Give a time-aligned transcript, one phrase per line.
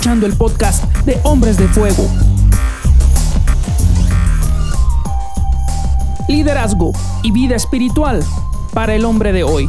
[0.00, 2.08] Escuchando el podcast de Hombres de Fuego.
[6.26, 8.24] Liderazgo y vida espiritual
[8.72, 9.68] para el hombre de hoy.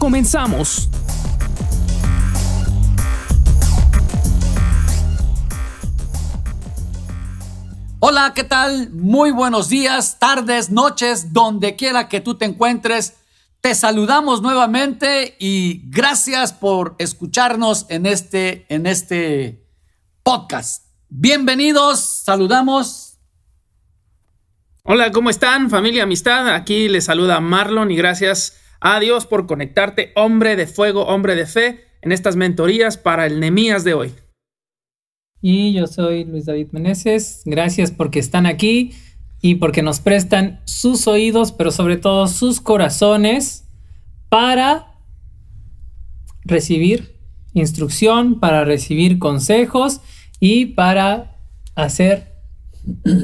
[0.00, 0.90] Comenzamos.
[8.00, 8.90] Hola, ¿qué tal?
[8.90, 13.19] Muy buenos días, tardes, noches, donde quiera que tú te encuentres.
[13.60, 19.66] Te saludamos nuevamente y gracias por escucharnos en este, en este
[20.22, 20.86] podcast.
[21.10, 23.18] Bienvenidos, saludamos.
[24.82, 25.68] Hola, ¿cómo están?
[25.68, 26.54] Familia, amistad.
[26.54, 31.44] Aquí les saluda Marlon y gracias a Dios por conectarte, hombre de fuego, hombre de
[31.44, 34.14] fe, en estas mentorías para el Nemías de hoy.
[35.42, 37.42] Y yo soy Luis David Meneses.
[37.44, 38.94] Gracias porque están aquí
[39.40, 43.64] y porque nos prestan sus oídos, pero sobre todo sus corazones
[44.28, 44.98] para
[46.44, 47.18] recibir
[47.52, 50.00] instrucción, para recibir consejos
[50.38, 51.36] y para
[51.74, 52.34] hacer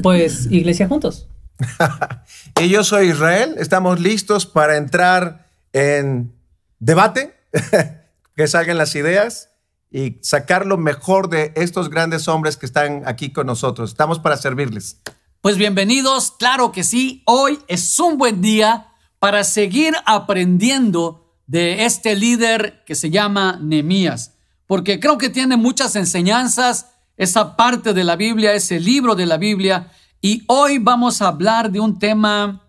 [0.03, 1.27] pues iglesia juntos.
[2.61, 3.55] y yo soy Israel.
[3.57, 6.33] Estamos listos para entrar en
[6.79, 7.35] debate,
[8.35, 9.51] que salgan las ideas
[9.89, 13.91] y sacar lo mejor de estos grandes hombres que están aquí con nosotros.
[13.91, 15.01] Estamos para servirles.
[15.41, 17.21] Pues bienvenidos, claro que sí.
[17.25, 18.87] Hoy es un buen día
[19.19, 24.33] para seguir aprendiendo de este líder que se llama Nemías,
[24.65, 29.37] porque creo que tiene muchas enseñanzas, esa parte de la Biblia, ese libro de la
[29.37, 32.63] Biblia, y hoy vamos a hablar de un tema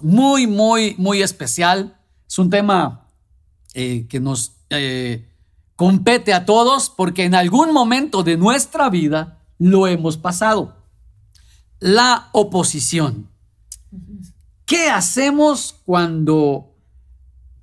[0.00, 1.98] muy, muy, muy especial.
[2.26, 3.06] Es un tema
[3.74, 4.56] eh, que nos...
[4.70, 5.26] Eh,
[5.76, 10.79] compete a todos porque en algún momento de nuestra vida lo hemos pasado.
[11.80, 13.28] La oposición.
[14.66, 16.76] ¿Qué hacemos cuando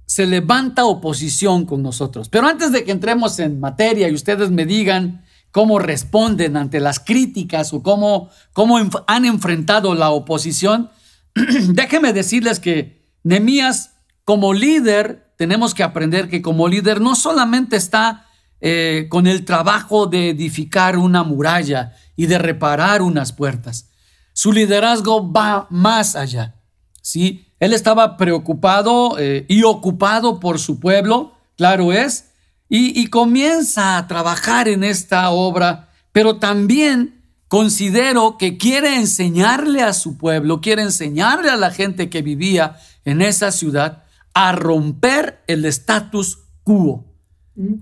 [0.05, 2.27] se levanta oposición con nosotros?
[2.27, 6.99] Pero antes de que entremos en materia y ustedes me digan cómo responden ante las
[6.99, 10.89] críticas o cómo, cómo han enfrentado la oposición,
[11.69, 13.91] déjenme decirles que Nemías
[14.25, 18.25] como líder tenemos que aprender que como líder no solamente está
[18.59, 23.91] eh, con el trabajo de edificar una muralla y de reparar unas puertas.
[24.37, 26.53] Su liderazgo va más allá.
[27.01, 27.47] ¿sí?
[27.59, 32.29] Él estaba preocupado eh, y ocupado por su pueblo, claro es,
[32.69, 39.91] y, y comienza a trabajar en esta obra, pero también considero que quiere enseñarle a
[39.91, 44.03] su pueblo, quiere enseñarle a la gente que vivía en esa ciudad
[44.35, 47.05] a romper el status quo,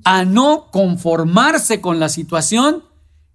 [0.05, 2.85] a no conformarse con la situación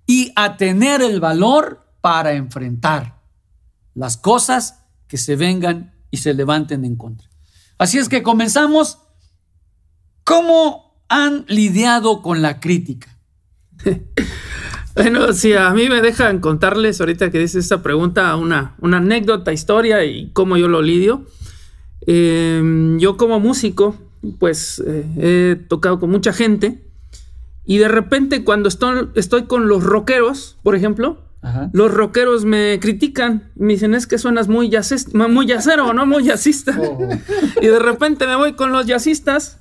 [0.06, 3.20] y a tener el valor para enfrentar
[3.94, 7.28] las cosas que se vengan y se levanten en contra.
[7.78, 8.98] Así es que comenzamos.
[10.24, 13.08] ¿Cómo han lidiado con la crítica?
[14.94, 19.52] bueno, si a mí me dejan contarles ahorita que dices esta pregunta una, una anécdota,
[19.52, 21.26] historia y cómo yo lo lidio.
[22.06, 23.96] Em, yo como músico,
[24.38, 26.84] pues eh, he tocado con mucha gente
[27.64, 31.18] y de repente cuando estoy con los rockeros, por ejemplo,
[31.72, 36.24] los rockeros me critican, me dicen es que suenas muy, jazzista, muy jazzero, no muy
[36.24, 36.78] jazzista.
[36.78, 36.98] Oh.
[37.62, 39.58] y de repente me voy con los jazzistas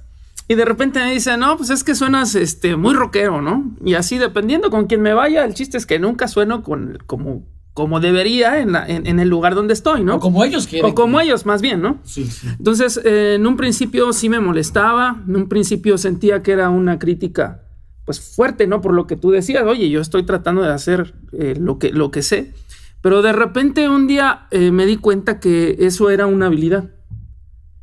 [0.47, 3.75] y de repente me dicen, no, pues es que suenas este, muy rockero, ¿no?
[3.85, 7.45] Y así dependiendo con quién me vaya, el chiste es que nunca sueno con, como
[7.79, 10.18] como debería en, el lugar donde estoy, ¿no?
[10.18, 10.91] O como ellos quieren.
[10.91, 12.00] O como ellos, más bien, ¿no?
[12.03, 12.25] Sí.
[12.25, 12.47] sí.
[12.57, 17.00] Entonces, eh, en un principio sí me molestaba, en un principio sentía que era una
[17.00, 17.62] crítica,
[18.09, 18.81] pues fuerte, ¿no?
[18.81, 22.09] Por lo que tú decías, oye, yo estoy tratando de hacer eh, lo, que, lo
[22.09, 22.53] que sé,
[23.02, 26.90] pero de repente un día eh, me di cuenta que eso era una habilidad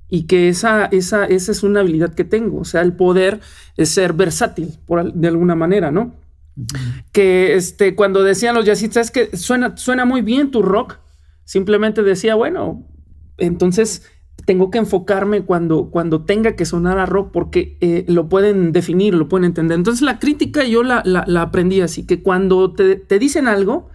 [0.09, 3.39] y que esa, esa, esa es una habilidad que tengo, o sea, el poder
[3.77, 6.16] es ser versátil, por, de alguna manera, ¿no?
[7.12, 10.98] Que este, cuando decían los jazzistas, es que suena, suena muy bien tu rock,
[11.45, 12.84] simplemente decía, bueno,
[13.39, 14.03] entonces
[14.44, 19.15] tengo que enfocarme cuando, cuando tenga que sonar a rock porque eh, lo pueden definir,
[19.15, 19.77] lo pueden entender.
[19.77, 21.03] Entonces la crítica yo la,
[21.41, 23.88] aprendí así, que cuando te, dicen algo,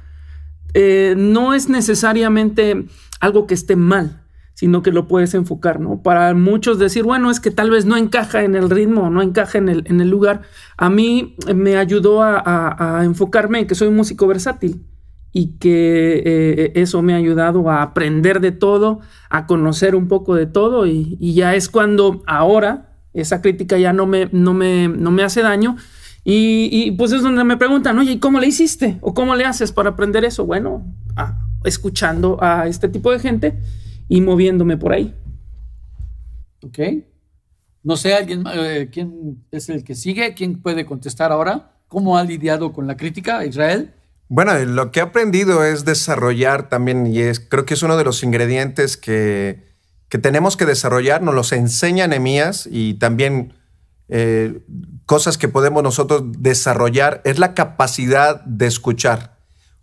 [0.73, 2.85] eh, no es necesariamente
[3.19, 4.23] algo que esté mal,
[4.53, 6.01] sino que lo puedes enfocar, ¿no?
[6.03, 9.57] Para muchos decir, bueno, es que tal vez no encaja en el ritmo, no encaja
[9.57, 10.41] en el, en el lugar.
[10.75, 14.85] A mí me ayudó a, enfocarme en que soy músico versátil
[15.33, 18.99] y que eh, eso me ha ayudado a aprender de todo,
[19.29, 24.05] a conocer un poco de todo y, ya es cuando ahora esa crítica ya no
[24.05, 25.77] me, no me, no me hace daño.
[26.23, 28.97] Y, y, pues es donde me preguntan, oye, ¿y cómo le hiciste?
[29.01, 30.45] ¿O cómo le haces para aprender eso?
[30.45, 30.85] Bueno,
[31.63, 33.59] escuchando a este tipo de gente
[34.07, 35.15] y moviéndome por ahí.
[36.63, 36.79] Ok.
[37.83, 41.71] No sé, alguien, eh, quién es el que sigue, quién puede contestar ahora.
[41.87, 43.93] ¿Cómo ha lidiado con la crítica Israel?
[44.33, 48.05] Bueno, lo que he aprendido es desarrollar también, y es, creo que es uno de
[48.05, 49.61] los ingredientes que,
[50.07, 53.53] que tenemos que desarrollar, nos los enseña Nehemías y también
[54.07, 54.61] eh,
[55.05, 59.37] cosas que podemos nosotros desarrollar, es la capacidad de escuchar.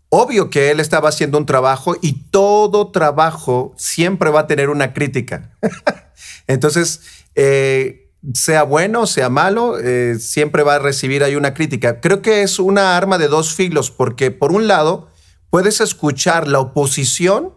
[0.09, 4.95] Obvio que él estaba haciendo un trabajo y todo trabajo siempre va a tener una
[4.95, 5.59] crítica.
[6.47, 7.03] Entonces,
[7.35, 7.98] eh,
[8.35, 12.01] sea bueno, sea malo, eh, siempre va a recibir ahí una crítica.
[12.01, 15.09] Creo que es una arma de dos filos, porque por un lado
[15.51, 17.55] puedes escuchar la oposición,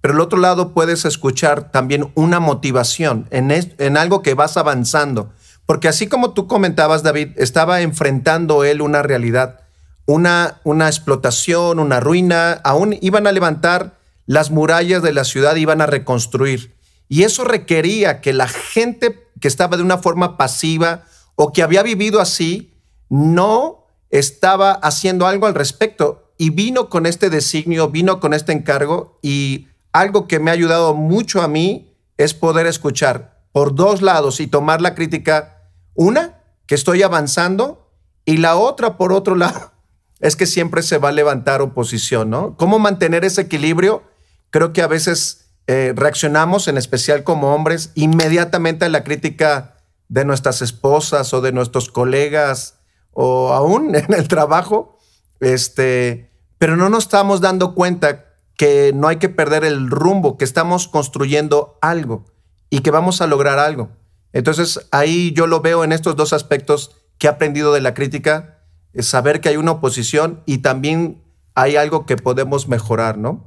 [0.00, 5.32] pero el otro lado puedes escuchar también una motivación en, en algo que vas avanzando.
[5.66, 9.60] Porque así como tú comentabas, David, estaba enfrentando él una realidad,
[10.06, 15.80] una, una explotación, una ruina, aún iban a levantar las murallas de la ciudad, iban
[15.80, 16.74] a reconstruir.
[17.08, 21.04] Y eso requería que la gente que estaba de una forma pasiva
[21.34, 22.72] o que había vivido así,
[23.10, 26.32] no estaba haciendo algo al respecto.
[26.38, 30.94] Y vino con este designio, vino con este encargo y algo que me ha ayudado
[30.94, 35.68] mucho a mí es poder escuchar por dos lados y tomar la crítica.
[35.92, 37.92] Una, que estoy avanzando
[38.24, 39.72] y la otra, por otro lado,
[40.20, 42.56] es que siempre se va a levantar oposición, ¿no?
[42.56, 44.04] ¿Cómo mantener ese equilibrio?
[44.48, 49.76] Creo que a veces eh, reaccionamos, en especial como hombres, inmediatamente a la crítica
[50.08, 52.78] de nuestras esposas o de nuestros colegas
[53.12, 54.98] o aún en el trabajo,
[55.40, 58.26] este, pero no nos estamos dando cuenta
[58.56, 62.26] que no hay que perder el rumbo, que estamos construyendo algo
[62.70, 63.90] y que vamos a lograr algo.
[64.32, 68.58] Entonces ahí yo lo veo en estos dos aspectos que he aprendido de la crítica,
[68.92, 71.22] es saber que hay una oposición y también
[71.54, 73.44] hay algo que podemos mejorar, ¿no?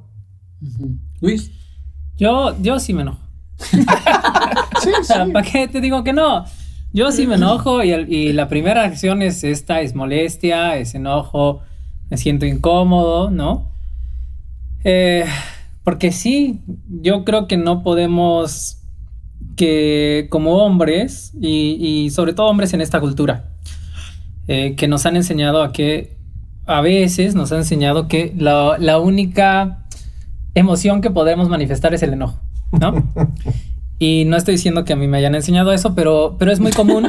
[1.20, 1.50] Luis.
[2.18, 3.18] Yo, yo sí me enojo.
[5.32, 6.44] ¿Para qué te digo que no?
[6.92, 11.60] Yo sí me enojo y, la primera acción es esta, es molestia, es enojo,
[12.10, 13.70] me siento incómodo, ¿no?
[14.84, 15.24] Eh,
[15.84, 18.78] porque sí, yo creo que no podemos
[19.56, 23.50] que como hombres y, sobre todo hombres en esta cultura,
[24.48, 26.16] eh, que nos han enseñado a que
[26.66, 29.87] a veces nos han enseñado que la, la única
[30.58, 32.40] emoción que podemos manifestar es el enojo,
[32.72, 32.94] ¿no?
[34.00, 36.70] Y no estoy diciendo que a mí me hayan enseñado eso, pero, pero es muy
[36.70, 37.08] común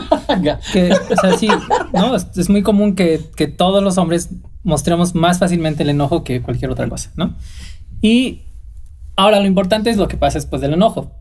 [0.74, 1.48] que, o sea, sí,
[1.94, 2.16] ¿no?
[2.16, 4.32] Es, muy común que, que, todos los hombres
[4.64, 7.36] mostremos más fácilmente el enojo que cualquier otra cosa, ¿no?
[8.02, 8.42] Y
[9.16, 11.12] ahora lo importante es lo que pasa después del enojo.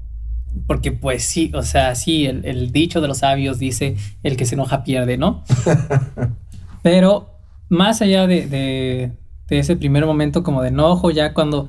[0.67, 4.47] Porque pues sí, o sea, sí, el, el dicho de los sabios dice, el que
[4.47, 5.45] se enoja pierde, ¿no?
[6.83, 7.29] Pero
[7.69, 9.13] más allá de, de,
[9.49, 11.69] de ese primer momento como de enojo, ya cuando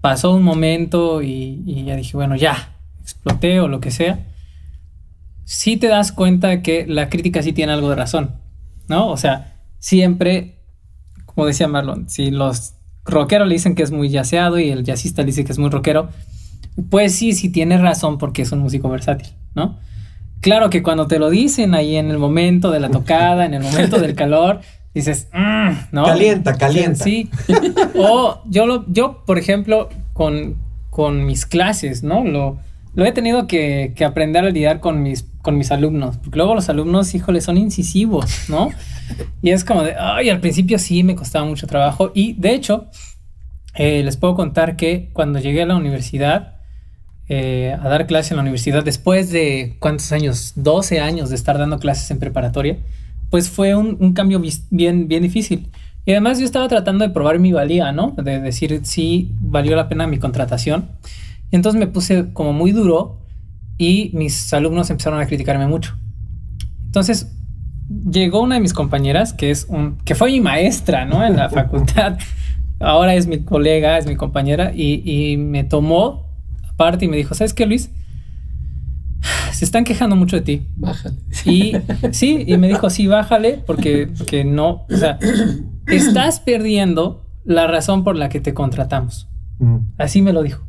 [0.00, 4.26] pasó un momento y, ya dije, bueno, ya, exploté o lo que sea,
[5.44, 8.36] sí te das cuenta que la crítica sí tiene algo de razón,
[8.88, 9.08] ¿no?
[9.08, 10.58] O sea, siempre,
[11.24, 12.74] como decía Marlon, si los
[13.04, 16.10] rockeros le dicen que es muy yaceado y el jazzista dice que es muy rockero,
[16.90, 19.78] pues sí, sí tiene razón porque es un músico versátil, ¿no?
[20.40, 23.62] Claro que cuando te lo dicen ahí en el momento de la tocada, en el
[23.62, 24.60] momento del calor,
[24.94, 26.04] dices, mm", ¿no?
[26.04, 27.04] Calienta, calienta.
[27.04, 27.30] Sí.
[27.96, 30.56] o yo, lo, yo por ejemplo, con,
[30.90, 32.24] con mis clases, ¿no?
[32.24, 32.58] Lo,
[32.94, 36.54] lo he tenido que, que, aprender a lidiar con mis, con mis alumnos, porque luego
[36.54, 38.70] los alumnos, híjole, son incisivos, ¿no?
[39.42, 42.10] Y es como de, ay, al principio sí me costaba mucho trabajo.
[42.14, 42.86] Y de hecho,
[43.74, 46.56] eh, les puedo contar que cuando llegué a la universidad,
[47.28, 50.52] eh, a dar clases en la universidad, después de, ¿cuántos años?
[50.56, 52.78] 12 años de estar dando clases en preparatoria,
[53.30, 55.70] pues fue un, cambio bien, bien difícil.
[56.04, 58.12] Y además yo estaba tratando de probar mi valía, ¿no?
[58.16, 60.88] De decir si valió la pena mi contratación.
[61.50, 63.18] Y entonces me puse como muy duro
[63.76, 65.96] y mis alumnos empezaron a criticarme mucho.
[66.86, 67.30] Entonces
[68.10, 71.24] llegó una de mis compañeras, que es un, que fue mi maestra, ¿no?
[71.24, 72.18] En la facultad.
[72.80, 76.26] Ahora es mi colega, es mi compañera y, y me tomó
[76.70, 77.90] aparte y me dijo, ¿sabes qué, Luis?
[79.52, 80.66] Se están quejando mucho de ti.
[80.76, 81.16] Bájale.
[81.44, 81.72] Y
[82.12, 85.18] sí, y me dijo, sí, bájale, porque, que no, o sea,
[85.86, 89.28] estás perdiendo la razón por la que te contratamos.
[89.58, 89.78] Mm.
[89.96, 90.64] Así me lo dijo.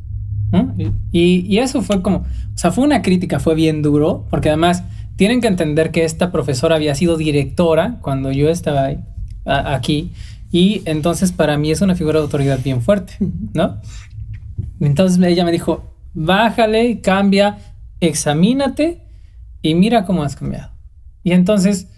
[1.12, 4.82] Y, y, eso fue como, o sea, fue una crítica, fue bien duro, porque además
[5.14, 8.98] tienen que entender que esta profesora había sido directora cuando yo estaba ahí,
[9.44, 10.10] aquí,
[10.50, 13.14] y entonces para mí es una figura de autoridad bien fuerte,
[13.54, 13.76] ¿no?
[14.80, 17.58] Entonces ella me dijo, bájale, cambia,
[18.00, 19.02] examínate
[19.62, 20.70] y mira cómo has cambiado.
[21.22, 21.88] Y entonces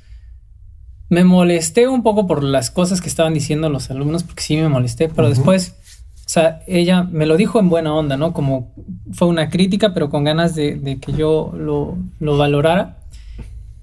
[1.08, 4.68] me molesté un poco por las cosas que estaban diciendo los alumnos, porque sí me
[4.68, 5.76] molesté, pero después,
[6.24, 8.32] o sea, ella me lo dijo en buena onda, ¿no?
[8.32, 8.72] Como
[9.12, 12.96] fue una crítica, pero con ganas de, que yo lo, lo valorara.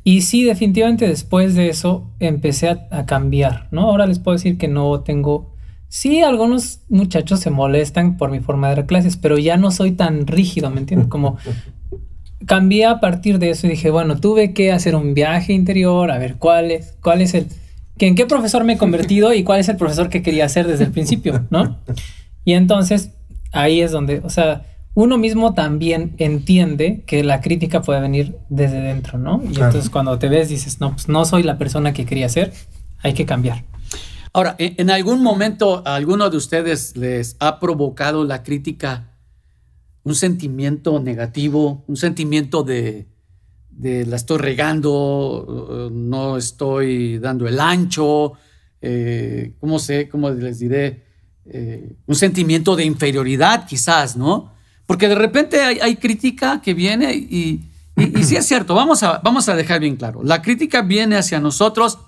[0.04, 3.82] Y sí, definitivamente después de eso empecé a, cambiar, ¿no?
[3.82, 5.54] Ahora les puedo decir que no tengo...
[5.88, 9.92] Sí, algunos muchachos se molestan por mi forma de dar clases, pero ya no soy
[9.92, 11.10] tan rígido, ¿me entiendes?
[11.10, 11.38] Como
[12.46, 16.18] cambié a partir de eso y dije, bueno, tuve que hacer un viaje interior, a
[16.18, 17.48] ver cuál es, cuál es el...
[17.98, 20.68] Que en qué profesor me he convertido y cuál es el profesor que quería ser
[20.68, 21.78] desde el principio, ¿no?
[22.46, 23.12] Y entonces
[23.52, 28.82] ahí es donde, o sea, uno mismo también entiende que la crítica puede venir desde
[28.82, 29.42] dentro, ¿no?
[29.44, 32.54] Y entonces cuando te ves dices, no, pues no soy la persona que quería ser,
[33.04, 33.64] hay que cambiar.
[34.32, 39.09] Ahora, ¿en algún momento a alguno de ustedes les ha provocado la crítica
[40.04, 43.08] un sentimiento negativo, un sentimiento de,
[43.82, 48.34] la estoy regando, no estoy dando el ancho,
[48.82, 50.10] eh, ¿cómo sé?
[50.10, 51.04] ¿Cómo les diré?
[51.46, 54.54] Eh, un sentimiento de inferioridad quizás, ¿no?
[54.86, 57.62] Porque de repente hay, crítica que viene y,
[57.96, 61.40] y, sí es cierto, vamos a, vamos a dejar bien claro, la crítica viene hacia
[61.40, 62.00] nosotros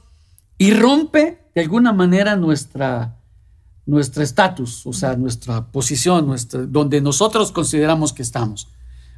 [0.58, 3.21] y rompe de alguna manera nuestra
[3.86, 8.68] nuestro estatus, o sea, nuestra posición, nuestra, donde nosotros consideramos que estamos.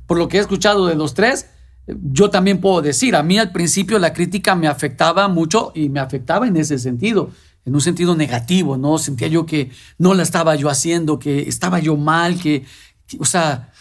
[0.07, 1.47] Por lo que he escuchado de los tres,
[1.87, 5.99] yo también puedo decir, a mí al principio la crítica me afectaba mucho y me
[5.99, 7.29] afectaba en ese sentido,
[7.65, 8.97] en un sentido negativo, ¿no?
[8.97, 12.65] Sentía yo que no la estaba yo haciendo, que estaba yo mal, que
[13.19, 13.71] o sea,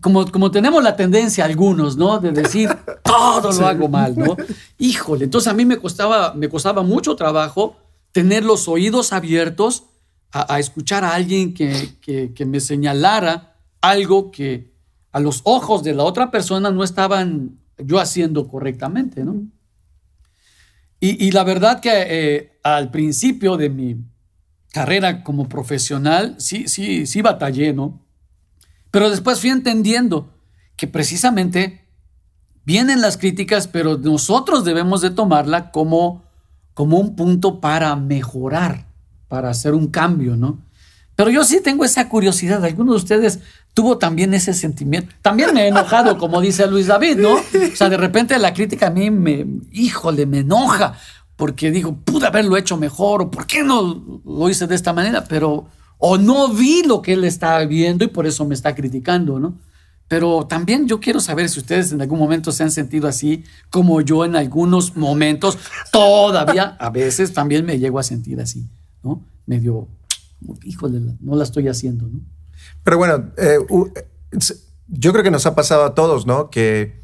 [0.00, 2.18] como, como tenemos la tendencia algunos, ¿no?
[2.18, 2.68] De decir,
[3.02, 4.36] todo lo hago mal, ¿no?
[4.78, 7.76] Híjole, entonces a mí me costaba, me costaba mucho trabajo
[8.12, 9.84] tener los oídos abiertos
[10.30, 11.98] a, escuchar a alguien que,
[12.34, 14.72] que, me señalara algo que
[15.12, 19.42] a los ojos de la otra persona no estaban yo haciendo correctamente, ¿no?
[21.00, 23.96] Y, la verdad que eh, al principio de mi
[24.72, 28.04] carrera como profesional, sí, sí, sí batallé, ¿no?
[28.90, 30.34] Pero después fui entendiendo
[30.74, 31.86] que precisamente
[32.64, 36.24] vienen las críticas, pero nosotros debemos de tomarla como,
[36.74, 38.87] como un punto para mejorar,
[39.28, 40.58] para hacer un cambio, ¿no?
[41.14, 42.64] Pero yo sí tengo esa curiosidad.
[42.64, 43.40] ¿Alguno de ustedes
[43.74, 45.14] tuvo también ese sentimiento?
[45.20, 47.34] También me he enojado, como dice Luis David, ¿no?
[47.34, 50.94] O sea, de repente la crítica a mí me, híjole, me enoja
[51.38, 55.22] porque digo, pude haberlo hecho mejor o por qué no lo hice de esta manera,
[55.22, 55.68] pero
[55.98, 59.54] o no vi lo que él estaba viendo y por eso me está criticando, ¿no?
[60.08, 64.00] Pero también yo quiero saber si ustedes en algún momento se han sentido así como
[64.00, 65.58] yo en algunos momentos,
[65.92, 68.66] todavía a veces también me llego a sentir así,
[69.02, 69.24] ¿no?
[69.46, 69.88] Medio,
[70.64, 72.20] híjole, no la estoy haciendo, ¿no?
[72.82, 73.58] Pero bueno, eh,
[74.88, 76.50] yo creo que nos ha pasado a todos, ¿no?
[76.50, 77.00] Que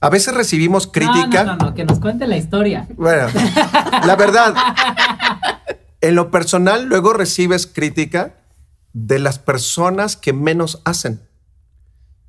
[0.00, 1.44] a veces recibimos crítica.
[1.44, 2.86] No, no, no, que nos cuente la historia.
[2.96, 3.28] Bueno,
[4.06, 4.54] la verdad,
[6.00, 8.36] en lo personal, luego recibes crítica
[8.92, 11.20] de las personas que menos hacen.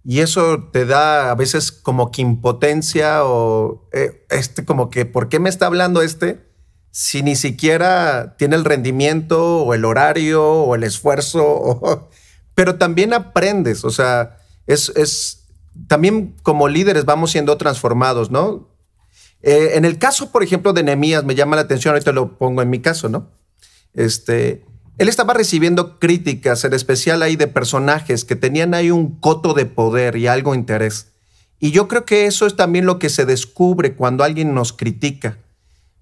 [0.04, 5.30] Y eso te da a veces como que impotencia o eh, este como que, ¿por
[5.30, 6.48] qué me está hablando este
[6.98, 12.10] si ni siquiera tiene el rendimiento o el horario o el esfuerzo?
[12.56, 15.50] pero también aprendes, o sea, es, es,
[15.90, 18.70] también como líderes vamos siendo transformados, ¿no?
[19.42, 22.62] Eh, en el caso, por ejemplo, de Nehemías, me llama la atención, ahorita lo pongo
[22.62, 23.30] en mi caso, ¿no?
[23.94, 24.64] Este,
[24.98, 29.66] él estaba recibiendo críticas, en especial ahí de personajes que tenían ahí un coto de
[29.66, 31.12] poder y algo interés.
[31.60, 35.40] Y yo creo que eso es también lo que se descubre cuando alguien nos critica.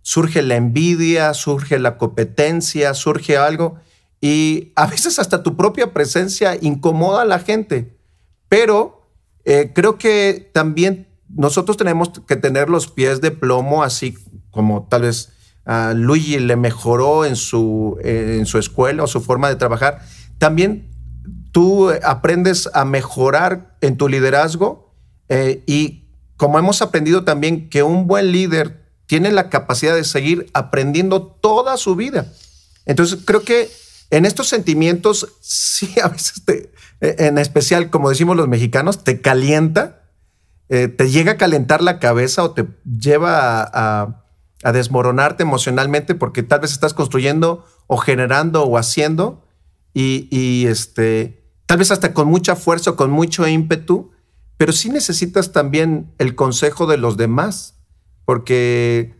[0.03, 3.79] Surge la envidia, surge la competencia, surge algo
[4.22, 7.98] y a veces hasta tu propia presencia incomoda a la gente.
[8.48, 9.10] Pero
[9.43, 14.15] eh, creo que también nosotros tenemos que tener los pies de plomo, así
[14.51, 15.33] como tal vez
[15.95, 20.01] Luigi le mejoró en su, en su escuela o su forma de trabajar,
[20.38, 20.89] también
[21.51, 24.93] tú aprendes a mejorar en tu liderazgo
[25.29, 28.83] eh, y como hemos aprendido también que un buen líder
[29.13, 32.34] tiene la capacidad de seguir aprendiendo toda su vida.
[32.88, 33.70] Entonces creo que
[34.10, 40.01] en estos sentimientos, sí, a veces, te, en especial, como decimos los mexicanos, te calienta,
[40.70, 44.24] eh, te llega a calentar la cabeza o te lleva a
[44.63, 49.46] a desmoronarte emocionalmente porque tal vez estás construyendo o generando o haciendo
[49.93, 54.12] y, este, tal vez hasta con mucha fuerza o con mucho ímpetu,
[54.58, 57.75] pero sí necesitas también el consejo de los demás,
[58.25, 59.15] porque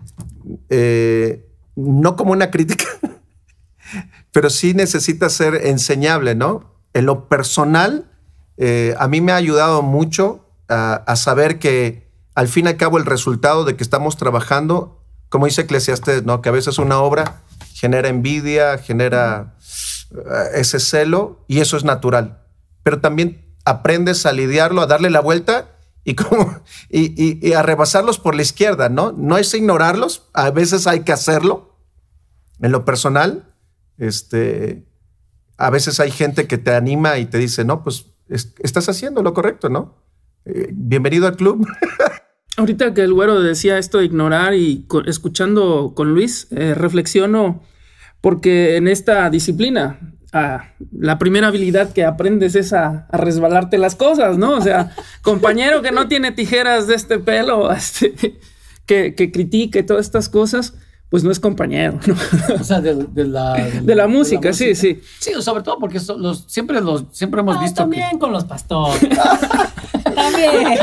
[0.70, 2.86] eh, no como una crítica,
[4.32, 6.74] pero sí necesitas ser enseñable, ¿no?
[6.94, 8.12] En lo personal,
[8.58, 12.78] eh, a mí me ha ayudado mucho a, a saber que al fin y al
[12.78, 16.44] cabo el resultado de que estamos trabajando como dice Eclesiastes, ¿no?
[16.44, 17.42] que a veces una obra
[17.74, 19.56] genera envidia, genera
[20.12, 22.44] eh, ese celo, y eso es natural.
[22.84, 25.73] Pero también aprendes a lidiarlo, a darle la vuelta
[26.04, 29.12] y, como, y, y, a rebasarlos por la izquierda, ¿no?
[29.14, 31.80] No es ignorarlos, a veces hay que hacerlo.
[32.60, 33.54] En lo personal,
[33.98, 34.86] este,
[35.58, 39.34] a veces hay gente que te anima y te dice, no, pues estás haciendo lo
[39.34, 40.04] correcto, ¿no?
[40.46, 41.68] Eh, bienvenido al club.
[42.58, 47.64] Ahorita que el güero decía esto de ignorar y escuchando con Luis, eh, reflexiono
[48.24, 54.54] porque en esta disciplina la primera habilidad que aprendes es a, resbalarte las cosas, ¿no?
[54.54, 58.40] O sea, compañero que no tiene tijeras de este pelo, este,
[58.86, 60.74] que, que critique todas estas cosas,
[61.10, 62.00] pues no es compañero.
[62.08, 62.16] ¿no?
[62.60, 65.00] O sea, de, la, de, la, música, sí, sí.
[65.20, 67.84] Sí, sobre todo porque los, siempre, los, siempre hemos visto.
[67.84, 69.00] También con los pastores.
[70.16, 70.80] también.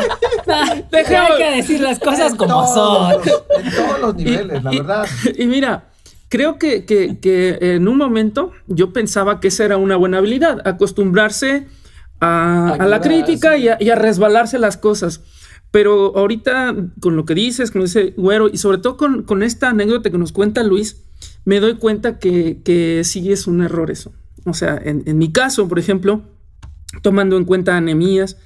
[0.52, 3.14] hay que decir las cosas como son.
[3.14, 5.06] En todos los niveles, la verdad.
[5.36, 5.89] y mira,
[6.30, 11.66] creo que, en un momento yo pensaba que esa era una buena habilidad, acostumbrarse
[12.20, 15.22] a, la crítica y a, resbalarse las cosas.
[15.72, 20.10] Pero ahorita, con lo que dices, con ese güero, y sobre todo con, esta anécdota
[20.10, 21.04] que nos cuenta Luis,
[21.44, 24.12] me doy cuenta que, sí es un error eso.
[24.46, 26.22] O sea, en, mi caso, por ejemplo,
[27.02, 28.36] tomando en cuenta a Nemías,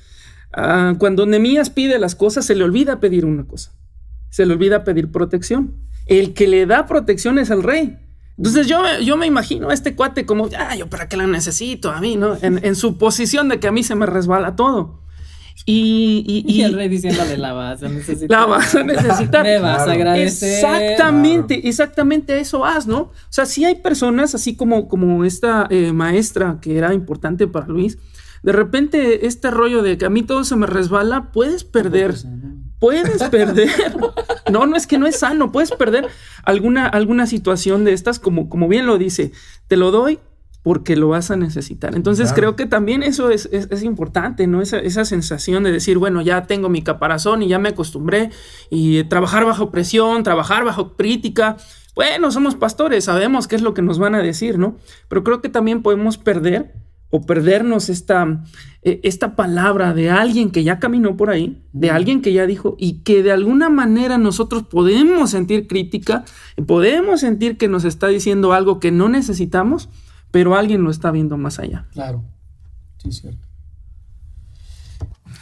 [0.55, 3.73] ah, cuando Nemías pide las cosas, se le olvida pedir una cosa.
[4.31, 7.99] Se le olvida pedir protección el que le da protección es el rey.
[8.37, 11.91] Entonces yo, yo me imagino a este cuate como, ah, yo para qué la necesito
[11.91, 12.37] a mí, ¿no?
[12.43, 15.01] En, su posición de que a mí se me resbala todo.
[15.67, 18.41] Y, y, el rey diciéndole, la vas a necesitar.
[18.41, 19.45] La vas a necesitar.
[19.45, 20.65] me vas a agradecer.
[20.65, 22.99] Exactamente, exactamente eso vas, ¿no?
[22.99, 27.69] O sea, si hay personas así como, como esta eh, maestra que era importante para
[27.69, 27.99] Luis,
[28.43, 32.15] de repente este rollo de que a mí todo se me resbala, puedes perder
[32.85, 33.71] puedes perder.
[34.53, 36.09] No, no es que no es sano, puedes perder
[36.45, 39.33] alguna, alguna situación de estas, como, como bien lo dice,
[39.69, 40.19] te lo doy
[40.63, 41.97] porque lo vas a necesitar.
[41.97, 43.49] Entonces creo que también eso es,
[43.83, 44.61] importante, ¿no?
[44.61, 48.31] Esa, esa, sensación de decir, bueno, ya tengo mi caparazón y ya me acostumbré
[48.69, 51.57] y trabajar bajo presión, trabajar bajo crítica.
[51.95, 54.77] Bueno, somos pastores, sabemos qué es lo que nos van a decir, ¿no?
[55.09, 56.75] Pero creo que también podemos perder
[57.15, 58.43] o perdernos esta,
[58.83, 62.75] e, esta palabra de alguien que ya caminó por ahí, de alguien que ya dijo
[62.77, 66.25] y que de alguna manera nosotros podemos sentir crítica,
[66.67, 69.91] podemos sentir que nos está diciendo algo que no necesitamos,
[70.33, 71.87] pero alguien lo está viendo más allá.
[71.93, 72.25] Claro,
[72.99, 73.47] sí, cierto.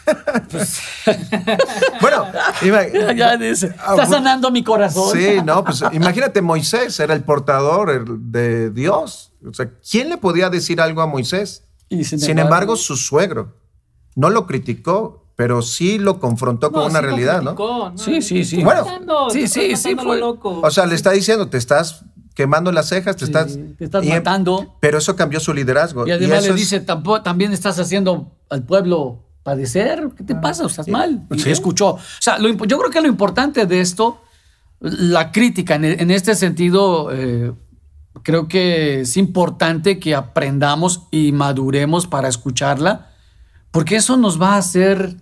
[2.02, 2.26] bueno,
[3.16, 5.16] ya, dice, está sanando mi corazón.
[5.16, 9.31] Sí, no, pues imagínate, Moisés era el portador de Dios.
[9.48, 11.64] O sea, ¿quién le podía decir algo a Moisés?
[12.02, 13.54] sin, embargo, su suegro
[14.14, 17.94] no lo criticó, pero sí lo confrontó con una realidad, ¿no?
[17.96, 18.62] Sí, sí, sí.
[18.62, 18.84] Bueno,
[19.30, 19.96] sí, sí, sí.
[20.44, 24.76] O sea, le está diciendo, te estás quemando las cejas, te estás, te estás matando.
[24.80, 26.06] Pero eso cambió su liderazgo.
[26.06, 26.84] Y además le dice,
[27.24, 30.10] también estás haciendo al pueblo padecer.
[30.16, 30.66] ¿Qué te pasa?
[30.66, 31.26] Estás mal.
[31.30, 31.94] Y escuchó.
[31.94, 34.20] O sea, yo creo que lo importante de esto,
[34.80, 37.52] la crítica en, este sentido, eh,
[38.22, 43.10] creo que es importante que aprendamos y maduremos para escucharla,
[43.70, 45.16] porque eso nos va a hacer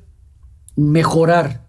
[0.77, 1.69] mejorar.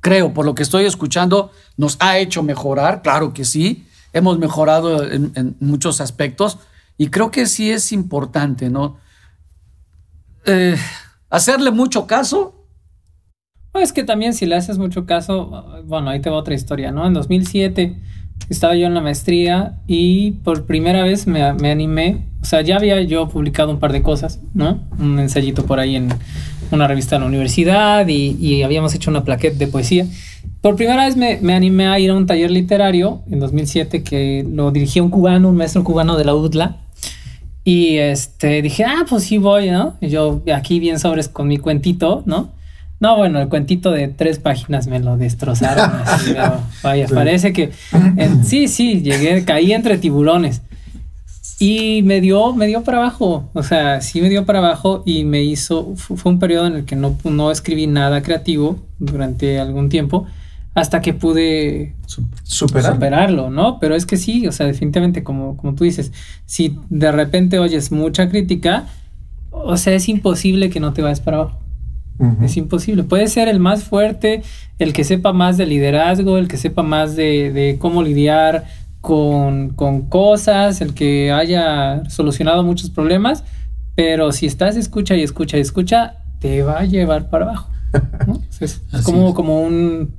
[0.00, 5.04] Creo, por lo que estoy escuchando, nos ha hecho mejorar, claro que sí, hemos mejorado
[5.04, 6.58] en, muchos aspectos
[6.96, 8.98] y creo que sí es importante, ¿no?
[10.46, 10.76] Eh,
[11.28, 12.66] hacerle mucho caso.
[13.74, 17.06] Es que también si le haces mucho caso, bueno, ahí te va otra historia, ¿no?
[17.06, 17.96] En 2007
[18.48, 23.00] estaba yo en la maestría y por primera vez me, animé, o sea, ya había
[23.02, 24.80] yo publicado un par de cosas, ¿no?
[24.98, 26.08] Un ensayito por ahí en
[26.72, 30.06] una revista de la universidad y, habíamos hecho una plaqueta de poesía.
[30.60, 34.46] Por primera vez me, me, animé a ir a un taller literario en 2007 que
[34.50, 36.76] lo dirigía un cubano, un maestro cubano de la UDLA.
[37.64, 39.96] Y este, dije, ah, pues sí voy, ¿no?
[40.00, 42.52] Y yo aquí bien sobres con mi cuentito, ¿no?
[43.00, 45.90] No, bueno, el cuentito de tres páginas me lo destrozaron.
[46.82, 47.72] vaya, parece que
[48.44, 50.60] sí, sí, llegué, caí entre tiburones.
[51.58, 53.50] Y me dio, me dio para abajo.
[53.54, 55.94] O sea, sí me dio para abajo y me hizo.
[55.96, 60.26] Fue un periodo en el que no, no escribí nada creativo durante algún tiempo
[60.74, 61.94] hasta que pude
[62.44, 63.78] superarlo, ¿no?
[63.80, 66.12] Pero es que sí, o sea, definitivamente, como, como tú dices,
[66.46, 68.86] si de repente oyes mucha crítica,
[69.50, 71.58] o sea, es imposible que no te vayas para abajo.
[72.42, 73.02] Es imposible.
[73.04, 74.42] Puede ser el más fuerte,
[74.78, 78.64] el que sepa más de liderazgo, el que sepa más de, cómo lidiar
[79.00, 79.70] con,
[80.08, 83.44] cosas, el que haya solucionado muchos problemas,
[83.94, 87.70] pero si estás escucha y escucha y escucha, te va a llevar para abajo.
[88.60, 90.14] Es, como, como, un,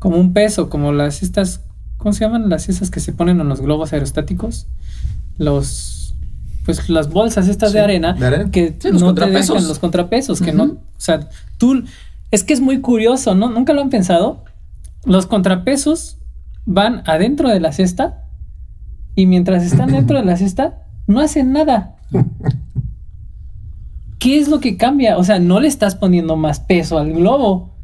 [0.00, 1.64] como un peso, como las estas,
[1.96, 2.48] ¿cómo se llaman?
[2.48, 4.66] Las esas que se ponen en los globos aerostáticos.
[5.36, 5.97] Los
[6.68, 8.14] pues las bolsas estas de, arena,
[8.52, 11.82] que no te dejan los contrapesos, que no, o sea, tú
[12.30, 13.48] Es que es muy curioso, ¿no?
[13.48, 14.44] ¿Nunca lo han pensado?
[15.06, 16.18] Los contrapesos
[16.66, 18.26] van adentro de la cesta
[19.14, 21.96] y mientras están dentro de la cesta, no hacen nada.
[24.18, 25.16] ¿Qué es lo que cambia?
[25.16, 27.78] O sea, no le estás poniendo más peso al globo.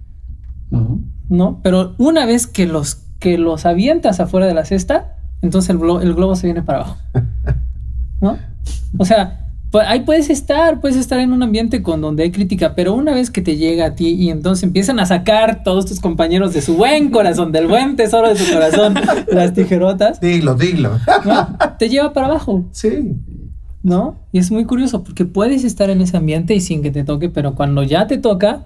[1.31, 1.61] ¿No?
[1.63, 6.13] Pero una vez que los, que los avientas afuera de la cesta, entonces el, el
[6.13, 6.99] globo se viene para abajo.
[8.99, 9.45] O sea,
[9.87, 13.31] ahí puedes estar, puedes estar en un ambiente con donde hay crítica, pero una vez
[13.31, 16.77] que te llega a ti y entonces empiezan a sacar todos tus compañeros de su
[16.77, 18.95] buen corazón, del buen tesoro de su corazón,
[19.33, 20.99] las tijerotas, Dilo, dilo.
[21.25, 21.57] ¿no?
[21.79, 22.65] te lleva para abajo.
[22.73, 23.17] Sí.
[23.83, 24.17] ¿no?
[24.33, 27.29] Y es muy curioso porque puedes estar en ese ambiente y sin que te toque,
[27.29, 28.65] pero cuando ya te toca,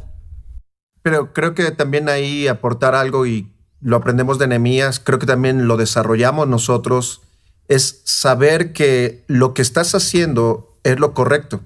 [1.02, 3.48] Pero creo que también ahí aportar algo y
[3.80, 7.22] lo aprendemos de Nehemías, creo que también lo desarrollamos nosotros,
[7.68, 11.60] es saber que lo que estás haciendo es lo correcto.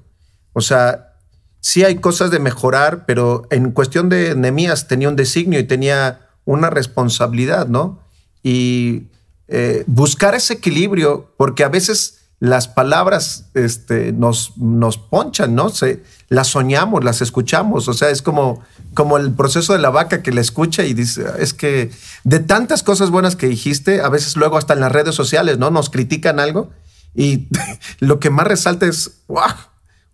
[0.52, 1.14] O sea,
[1.60, 6.28] sí hay cosas de mejorar, pero en cuestión de Nehemías tenía un designio y tenía
[6.44, 8.00] una responsabilidad, ¿no?
[8.42, 9.04] Y
[9.48, 15.68] eh, buscar ese equilibrio, porque a veces las palabras este, nos, nos ponchan, ¿no?
[15.68, 18.62] Se, las soñamos, las escuchamos, o sea, es como,
[18.94, 21.90] como el proceso de la vaca que la escucha y dice, es que
[22.24, 25.70] de tantas cosas buenas que dijiste, a veces luego hasta en las redes sociales, ¿no?
[25.70, 26.70] Nos critican algo
[27.14, 27.48] y
[28.00, 29.52] lo que más resalta es, ¡wow!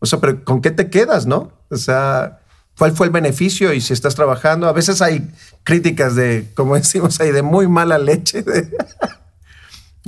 [0.01, 1.53] O sea, pero ¿con qué te quedas, no?
[1.71, 2.41] O sea,
[2.77, 3.73] ¿cuál fue el beneficio?
[3.73, 5.31] Y si estás trabajando, a veces hay
[5.63, 8.45] críticas de, como decimos ahí, de muy mala leche.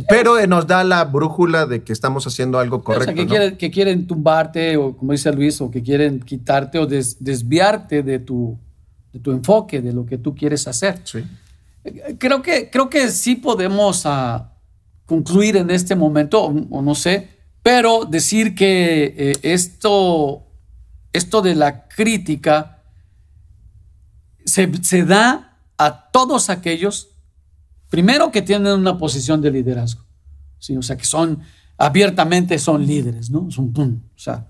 [0.08, 3.06] Pero eh, nos da la brújula de que estamos haciendo algo O correcto.
[3.06, 3.28] sea, que, ¿no?
[3.28, 8.02] quieren, que quieren tumbarte, o como dice Luis, o que quieren quitarte o des- desviarte
[8.02, 8.58] de tu,
[9.12, 11.00] de tu enfoque, de lo que tú quieres hacer.
[11.04, 11.24] Sí.
[12.18, 14.52] Creo que, creo que sí podemos ah,
[15.06, 17.28] concluir en este momento, o, o no sé,
[17.62, 20.44] pero decir que eh, esto,
[21.12, 22.82] esto de la crítica
[24.44, 27.09] se, se da a todos aquellos,
[27.90, 30.04] primero que tienen una posición de liderazgo,
[30.58, 30.76] ¿sí?
[30.76, 31.40] o sea, que son
[31.76, 33.50] abiertamente son líderes, ¿no?
[33.50, 34.46] Son, pum, o sea,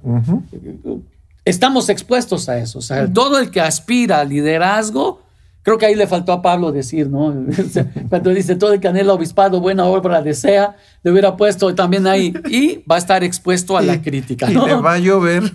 [1.45, 2.81] estamos expuestos a eso.
[2.81, 5.23] O sea, todo el que aspira al liderazgo,
[5.63, 7.33] creo que ahí le faltó a Pablo decir, ¿no?
[8.09, 12.35] Cuando dice todo el que anhela obispado, buena obra desea, le hubiera puesto también ahí
[12.49, 15.53] y va a estar expuesto a la crítica, Y le va a llover.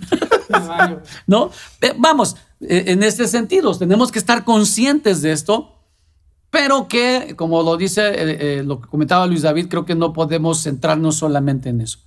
[1.26, 1.50] ¿no?
[1.98, 5.75] Vamos, eh, en este sentido, tenemos que estar conscientes de esto,
[6.56, 10.14] pero que, como lo dice, eh, eh, lo que comentaba Luis David, creo que no
[10.14, 11.98] podemos centrarnos solamente en eso.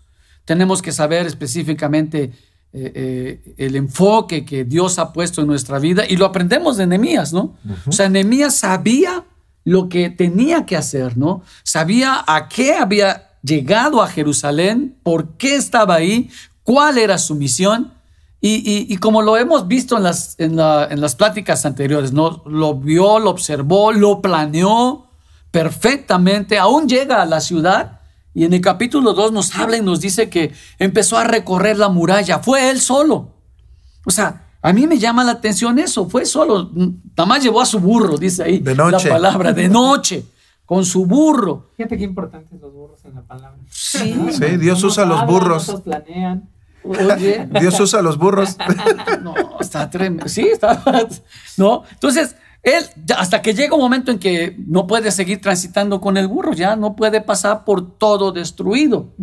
[0.43, 2.31] Tenemos que saber específicamente
[2.73, 7.31] eh, el enfoque que Dios ha puesto en nuestra vida y lo aprendemos de Nehemías,
[7.31, 7.57] ¿no?
[7.85, 9.23] O sea, Nehemías sabía
[9.65, 11.43] lo que tenía que hacer, ¿no?
[11.61, 16.31] Sabía a qué había llegado a Jerusalén, por qué estaba ahí,
[16.63, 17.93] cuál era su misión.
[18.41, 22.13] Y, y- y como lo hemos visto en las, en, la- en las pláticas anteriores,
[22.13, 22.41] ¿no?
[22.45, 25.07] Lo vio, lo observó, lo planeó
[25.51, 27.99] perfectamente, aún llega a la ciudad
[28.33, 31.89] y en el capítulo 2 nos habla y nos dice que empezó a recorrer la
[31.89, 33.33] muralla, fue él solo.
[34.05, 37.65] O sea, a mí me llama la atención eso, fue solo, nada más llevó a
[37.65, 39.07] su burro, dice ahí De noche.
[39.09, 40.25] la palabra, de noche,
[40.65, 41.71] con su burro.
[41.75, 43.57] fíjate qué importantes los burros en la palabra.
[43.69, 44.15] Sí.
[44.31, 45.67] Sí, Dios usa los burros.
[45.67, 46.47] Los planean.
[46.83, 48.57] Oye, Dios usa los burros.
[49.21, 50.27] No, está tremendo.
[50.27, 50.83] Sí, está.
[51.57, 52.83] No, entonces, él,
[53.17, 56.75] hasta que llega un momento en que no puede seguir transitando con el burro, ya
[56.75, 59.13] no puede pasar por todo destruido.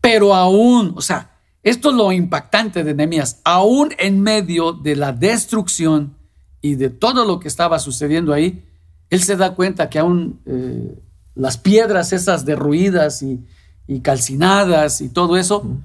[0.00, 1.30] Pero aún, o sea,
[1.62, 6.16] esto es lo impactante de Nehemías, aún en medio de la destrucción
[6.60, 8.64] y de todo lo que estaba sucediendo ahí,
[9.10, 10.98] él se da cuenta que aún eh,
[11.34, 13.44] las piedras esas derruidas y,
[13.86, 15.80] y calcinadas y todo eso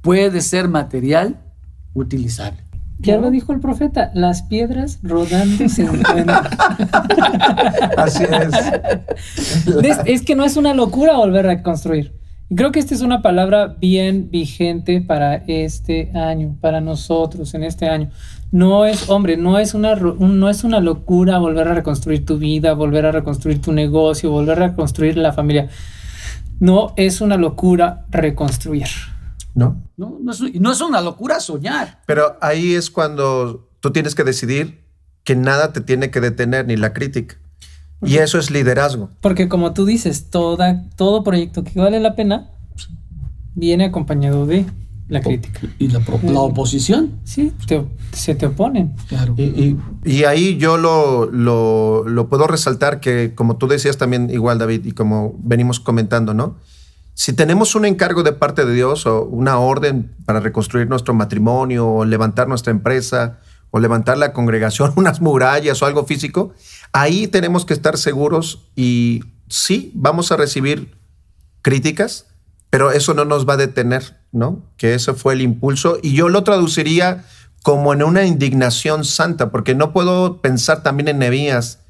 [0.00, 1.40] puede ser material
[1.94, 2.62] utilizable.
[3.00, 6.28] Ya lo dijo el profeta, las piedras rodando se encuentran.
[7.96, 9.66] Así es.
[9.84, 12.12] es, es que no es una locura volver a reconstruir.
[12.50, 17.62] Y creo que esta es una palabra bien vigente para este año, para nosotros en
[17.62, 18.10] este año.
[18.50, 22.72] No es, hombre, no es una, no es una locura volver a reconstruir tu vida,
[22.72, 25.68] volver a reconstruir tu negocio, volver a reconstruir la familia.
[26.58, 28.88] No es una locura reconstruir.
[29.54, 29.82] ¿No?
[29.96, 32.00] No, no es, no es una locura soñar.
[32.06, 34.84] Pero ahí es cuando tú tienes que decidir
[35.24, 37.36] que nada te tiene que detener, ni la crítica.
[38.02, 39.10] Y eso es liderazgo.
[39.20, 42.50] Porque como tú dices, toda, todo proyecto que vale la pena
[43.54, 44.64] viene acompañado de
[45.08, 45.60] la crítica.
[45.78, 45.98] Y la,
[46.40, 47.18] oposición.
[47.24, 48.94] Sí, te- se te oponen.
[49.08, 49.34] Claro.
[49.36, 54.30] Y, y- y ahí yo lo, lo- lo puedo resaltar que, como tú decías también
[54.30, 56.56] igual, David, y como venimos comentando, ¿no?
[57.18, 61.84] Si tenemos un encargo de parte de Dios o una orden para reconstruir nuestro matrimonio
[61.84, 63.40] o levantar nuestra empresa
[63.72, 66.54] o levantar la congregación, unas murallas o algo físico,
[66.92, 70.96] ahí tenemos que estar seguros y sí, vamos a recibir
[71.60, 72.26] críticas,
[72.70, 74.62] pero eso no nos va a detener, ¿no?
[74.76, 75.98] Que ese fue el impulso.
[76.00, 77.24] Y yo lo traduciría
[77.64, 81.80] como en una indignación santa, porque no puedo pensar también en Nehemías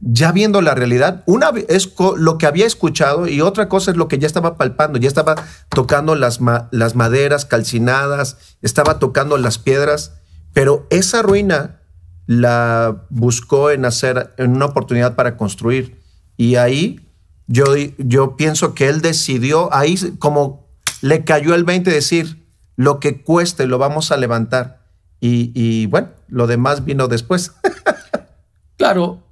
[0.00, 4.08] ya viendo la realidad, una es lo que había escuchado y otra cosa es lo
[4.08, 5.34] que ya estaba palpando, ya estaba
[5.68, 10.14] tocando las, las maderas calcinadas, estaba tocando las piedras,
[10.54, 11.80] pero esa ruina
[12.26, 16.00] la buscó en hacer en una oportunidad para construir.
[16.36, 17.06] Y ahí
[17.46, 17.64] yo,
[17.98, 20.70] yo pienso que él decidió, ahí como
[21.02, 24.86] le cayó el 20 decir, lo que cueste lo vamos a levantar.
[25.20, 27.52] Y, y bueno, lo demás vino después.
[28.78, 29.22] claro,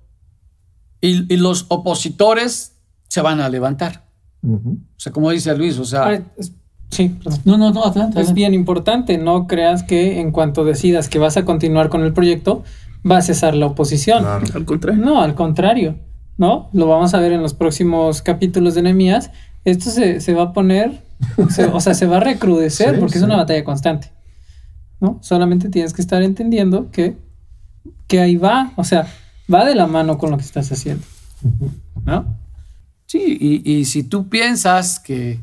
[1.01, 2.77] y, los opositores
[3.09, 4.05] se van a levantar.
[4.43, 6.23] O sea, como dice Luis, o sea...
[6.91, 11.19] sí, No, no, no, adelante, Es bien importante, no creas que en cuanto decidas que
[11.19, 12.65] vas a continuar con el proyecto,
[13.09, 14.25] va a cesar la oposición.
[14.25, 15.05] Al contrario.
[15.05, 15.97] No, al contrario,
[16.37, 16.71] ¿no?
[16.73, 19.31] Lo vamos a ver en los próximos capítulos de Nehemías.
[19.65, 21.03] Esto se, se va a poner,
[21.37, 24.13] o sea, se va a recrudecer porque es una batalla constante,
[25.01, 25.19] ¿no?
[25.23, 27.17] Solamente tienes que estar entendiendo que,
[28.07, 29.07] que ahí va, o sea,
[29.53, 31.05] va de la mano con lo que estás haciendo.
[32.05, 32.37] ¿No?
[33.07, 35.41] Sí, y, si tú piensas que,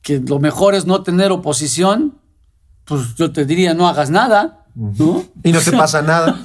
[0.00, 2.14] que, lo mejor es no tener oposición,
[2.86, 5.24] pues yo te diría no hagas nada, ¿no?
[5.44, 6.40] Y no te pasa nada.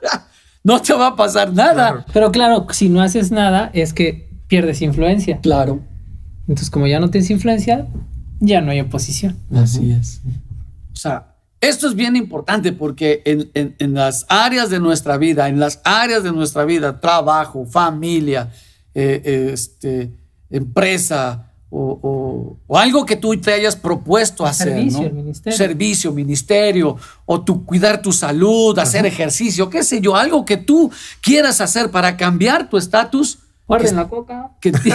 [0.64, 2.04] no te va a pasar nada.
[2.12, 5.38] Pero claro, si no haces nada es que pierdes influencia.
[5.40, 5.80] Claro.
[6.48, 7.86] Entonces, como ya no tienes influencia,
[8.40, 9.36] ya no hay oposición.
[9.54, 10.22] Así es.
[10.92, 11.27] O sea,
[11.60, 16.32] esto es bien importante porque en, las áreas de nuestra vida, en las áreas de
[16.32, 18.52] nuestra vida, trabajo, familia,
[18.94, 20.12] eh, este,
[20.50, 25.56] empresa o, algo que tú te hayas propuesto hacer, servicio, ministerio.
[25.56, 30.90] servicio, ministerio, o tu, cuidar tu salud, hacer ejercicio, qué sé yo, algo que tú
[31.20, 33.40] quieras hacer para cambiar tu estatus.
[33.66, 34.52] Guarden la coca.
[34.60, 34.90] Que, que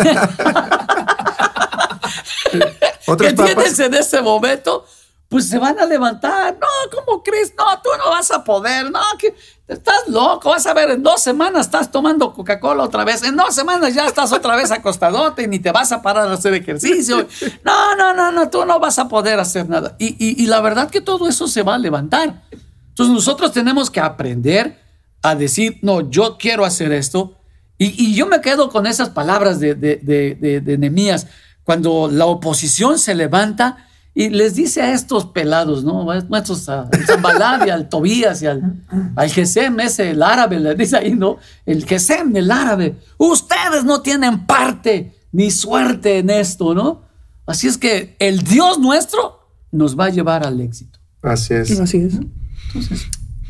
[3.34, 4.86] tienes en ese momento
[5.34, 6.56] pues se van a levantar.
[6.62, 7.56] No, ¿cómo crees?
[7.58, 8.92] No, tú no vas a poder.
[8.92, 9.34] No, que
[9.68, 10.52] estás loco.
[10.52, 13.24] Vas a ver, en dos semanas estás tomando Coca-Cola otra vez.
[13.24, 16.34] En dos semanas ya estás otra vez acostadote y ni te vas a parar a
[16.34, 17.28] hacer ejercicio.
[17.64, 19.96] No, no, no, no, tú no vas a poder hacer nada.
[19.98, 22.44] Y, la verdad que todo eso se va a levantar.
[22.90, 24.80] Entonces nosotros tenemos que aprender
[25.24, 27.40] a decir, no, yo quiero hacer esto.
[27.80, 31.26] Y, yo me quedo con esas palabras de, de, de, de Nemías.
[31.64, 36.04] Cuando la oposición se levanta, y les dice a estos pelados, ¿no?
[36.04, 38.84] Nuestros, al Zambalad y al Tobías y al,
[39.16, 41.38] al Gesem, ese, el árabe, les dice ahí, ¿no?
[41.66, 42.96] El Gesem, el árabe.
[43.18, 47.02] Ustedes no tienen parte ni suerte en esto, ¿no?
[47.48, 49.40] Así es que el Dios nuestro
[49.72, 51.00] nos va a llevar al éxito.
[51.24, 51.80] Así es.
[51.80, 52.20] Así es.
[52.68, 53.08] Entonces,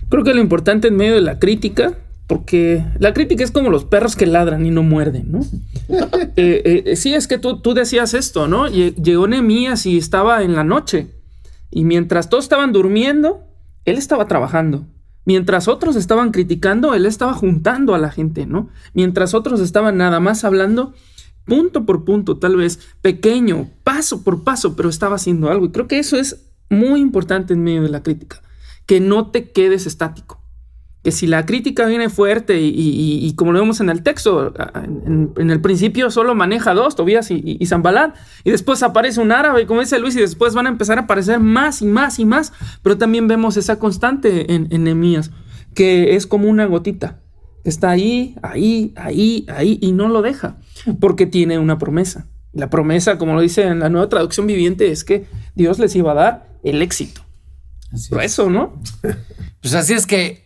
[0.09, 1.97] creo que lo importante en medio de la crítica
[2.27, 5.39] porque la crítica es como los perros que ladran y no muerden, ¿no?
[6.35, 8.67] Eh, eh, eh, sí, es que tú, tú decías esto, ¿no?
[8.67, 11.09] Llegó Nemías y estaba en la noche.
[11.69, 13.43] Y mientras todos estaban durmiendo,
[13.85, 14.85] él estaba trabajando.
[15.25, 18.69] Mientras otros estaban criticando, él estaba juntando a la gente, ¿no?
[18.93, 20.93] Mientras otros estaban nada más hablando,
[21.45, 25.65] punto por punto, tal vez pequeño, paso por paso, pero estaba haciendo algo.
[25.65, 28.41] Y creo que eso es muy importante en medio de la crítica,
[28.85, 30.42] que no te quedes estático
[31.03, 35.59] que si la crítica viene fuerte y, como lo vemos en el texto, en, el
[35.59, 39.99] principio solo maneja dos, Tobías y, y, Zambalat, y después aparece un árabe, como dice
[39.99, 43.27] Luis, y después van a empezar a aparecer más y más y más, pero también
[43.27, 45.21] vemos esa constante en, en
[45.73, 47.19] que es como una gotita,
[47.65, 50.57] está ahí, ahí, ahí, ahí, y no lo deja,
[51.01, 52.27] porque tiene una promesa.
[52.53, 56.11] La promesa, como lo dice en la nueva traducción viviente, es que Dios les iba
[56.11, 57.21] a dar el éxito.
[57.91, 58.81] Así eso, ¿no?
[59.61, 60.42] Pues así es que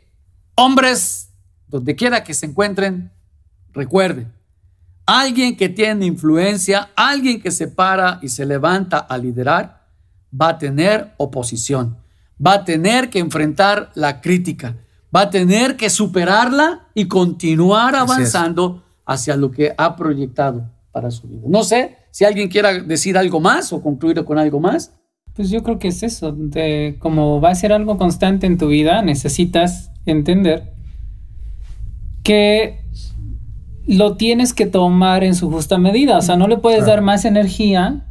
[0.60, 1.30] Hombres,
[1.68, 3.12] donde quiera que se encuentren,
[3.74, 4.34] recuerden,
[5.06, 9.86] alguien que tiene influencia, alguien que se para y se levanta a liderar,
[10.34, 11.98] va a tener oposición,
[12.44, 14.76] va a tener que enfrentar la crítica,
[15.16, 21.28] va a tener que superarla y continuar avanzando hacia lo que ha proyectado para su
[21.28, 21.44] vida.
[21.46, 24.92] No sé si alguien quiera decir algo más o concluir con algo más.
[25.38, 28.70] Pues yo creo que es eso, de como va a ser algo constante en tu
[28.70, 30.74] vida, necesitas entender
[32.24, 32.82] que
[33.86, 36.18] lo tienes que tomar en su justa medida.
[36.18, 38.08] O sea, no le puedes dar más energía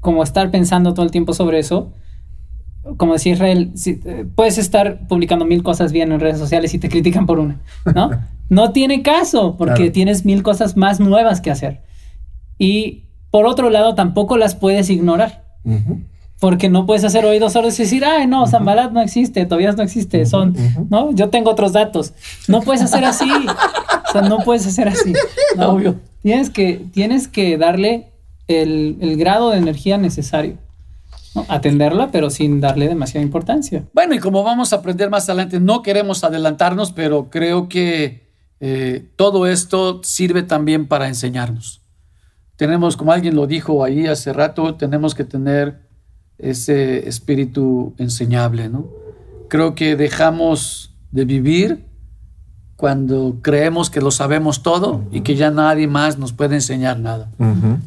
[0.00, 1.92] como estar pensando todo el tiempo sobre eso.
[2.96, 6.88] Como decía Israel, eh, puedes estar publicando mil cosas bien en redes sociales y te
[6.88, 7.60] critican por una,
[7.94, 8.10] ¿no?
[8.48, 11.82] no tiene caso porque tienes mil cosas más nuevas que hacer.
[12.58, 15.44] Y por otro lado, tampoco las puedes ignorar.
[16.42, 19.84] Porque no puedes hacer oídos sordos y decir, ay, no, Zambalat no existe, Tobías no
[19.84, 20.56] existe, son,
[20.90, 21.12] ¿no?
[21.12, 22.14] Yo tengo otros datos.
[22.48, 23.30] No puedes hacer así.
[23.30, 25.12] o sea, no puedes hacer así.
[25.56, 25.68] ¿no?
[25.68, 26.00] Obvio.
[26.20, 28.08] Tienes que, tienes que darle
[28.48, 30.56] el, el grado de energía necesario.
[31.36, 31.46] ¿no?
[31.48, 33.84] Atenderla, pero sin darle demasiada importancia.
[33.94, 38.26] Bueno, y como vamos a aprender más adelante, no queremos adelantarnos, pero creo que
[38.58, 41.82] eh, todo esto sirve también para enseñarnos.
[42.56, 45.91] Tenemos, como alguien lo dijo ahí hace rato, tenemos que tener
[46.42, 48.86] ese espíritu enseñable, ¿no?
[49.48, 51.84] Creo que dejamos de vivir
[52.76, 57.30] cuando creemos que lo sabemos todo y que ya nadie más nos puede enseñar nada.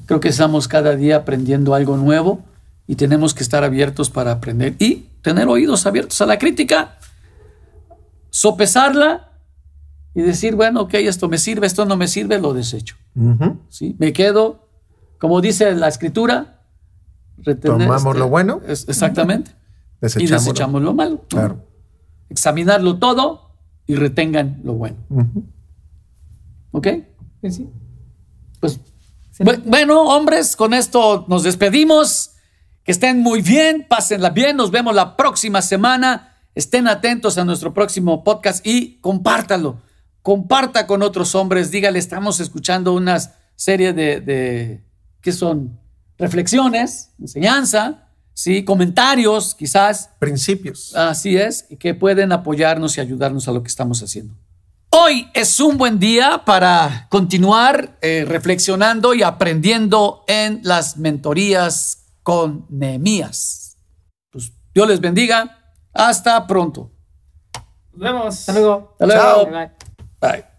[0.05, 2.39] Creo que estamos cada día aprendiendo algo nuevo
[2.87, 6.97] y tenemos que estar abiertos para aprender y tener oídos abiertos a la crítica,
[8.29, 9.31] sopesarla
[10.13, 12.95] y decir, bueno, ok, esto me sirve, esto no me sirve, lo desecho.
[13.69, 13.97] ¿sí?
[13.99, 14.69] Me quedo,
[15.19, 16.54] como dice la escritura,
[17.37, 18.61] retener- Tomamos este, lo bueno.
[18.67, 19.51] es- exactamente.
[20.17, 20.81] y Desechamos.
[20.81, 21.11] lo malo.
[21.15, 21.27] ¿no?
[21.27, 21.65] Claro.
[22.29, 23.55] Examinarlo todo
[23.87, 24.97] y retengan lo bueno.
[25.09, 25.43] Ujú.
[26.71, 26.87] ¿Ok?
[27.43, 27.69] Sí, sí.
[28.59, 28.79] Pues
[29.39, 32.31] bu- bueno, hombres, con esto nos despedimos.
[32.83, 34.57] Que estén muy bien, pásenla bien.
[34.57, 36.35] Nos vemos la próxima semana.
[36.53, 39.81] Estén atentos a nuestro próximo podcast y compártalo.
[40.21, 41.71] Comparta con otros hombres.
[41.71, 43.17] Dígale, estamos escuchando una
[43.55, 44.85] serie de, de
[45.21, 45.79] ¿qué son?
[46.17, 48.63] Reflexiones, enseñanza, ¿sí?
[48.63, 50.11] comentarios, quizás.
[50.19, 50.95] Principios.
[50.95, 54.35] Así es, y que pueden apoyarnos y ayudarnos a lo que estamos haciendo.
[54.89, 62.65] Hoy es un buen día para continuar eh, reflexionando y aprendiendo en las mentorías con
[62.69, 63.77] Nehemías.
[64.31, 65.73] Pues Dios les bendiga.
[65.93, 66.91] Hasta pronto.
[67.91, 68.35] Nos vemos.
[68.35, 68.95] Hasta luego.
[68.99, 69.45] Hasta luego.
[69.45, 69.71] Bye, bye.
[70.21, 70.54] Bye.